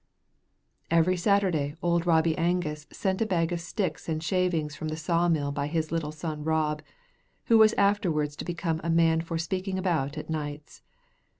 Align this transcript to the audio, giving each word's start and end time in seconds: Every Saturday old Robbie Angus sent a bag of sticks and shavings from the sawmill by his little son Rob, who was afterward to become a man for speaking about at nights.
Every 0.89 1.15
Saturday 1.15 1.75
old 1.79 2.07
Robbie 2.07 2.35
Angus 2.35 2.87
sent 2.91 3.21
a 3.21 3.25
bag 3.27 3.51
of 3.51 3.61
sticks 3.61 4.09
and 4.09 4.23
shavings 4.23 4.75
from 4.75 4.87
the 4.87 4.97
sawmill 4.97 5.51
by 5.51 5.67
his 5.67 5.91
little 5.91 6.11
son 6.11 6.43
Rob, 6.43 6.81
who 7.45 7.59
was 7.59 7.73
afterward 7.73 8.31
to 8.31 8.43
become 8.43 8.81
a 8.83 8.89
man 8.89 9.21
for 9.21 9.37
speaking 9.37 9.77
about 9.77 10.17
at 10.17 10.27
nights. 10.27 10.81